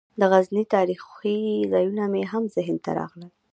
[0.19, 1.39] د غزني تاریخي
[1.71, 3.31] ځایونه مې هم ذهن ته راغلل.